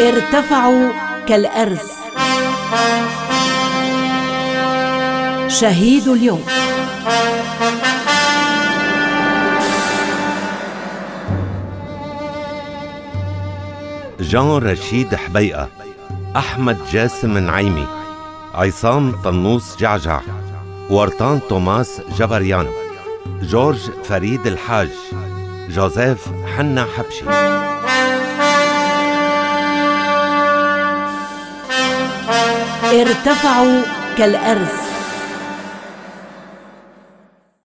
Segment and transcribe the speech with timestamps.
[0.00, 0.92] ارتفعوا
[1.28, 1.90] كالأرز.
[5.48, 6.44] شهيد اليوم.
[14.20, 15.68] جان رشيد حبيقة
[16.36, 17.86] أحمد جاسم نعيمي
[18.54, 20.20] عصام طنوس جعجع
[20.90, 22.66] ورطان توماس جبريان
[23.42, 24.90] جورج فريد الحاج
[25.68, 27.24] جوزيف حنا حبشي.
[32.84, 33.82] ارتفعوا
[34.18, 34.89] كالأرز.